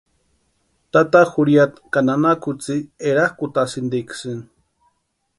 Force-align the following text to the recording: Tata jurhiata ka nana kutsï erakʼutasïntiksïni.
Tata 0.91 1.19
jurhiata 1.33 1.79
ka 1.93 1.99
nana 2.07 2.31
kutsï 2.43 2.75
erakʼutasïntiksïni. 3.07 4.43